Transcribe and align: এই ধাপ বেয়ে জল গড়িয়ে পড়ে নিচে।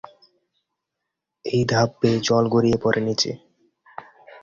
এই 1.45 1.61
ধাপ 1.65 1.89
বেয়ে 1.99 2.19
জল 2.19 2.43
গড়িয়ে 2.47 2.77
পড়ে 2.83 3.01
নিচে। 3.01 3.31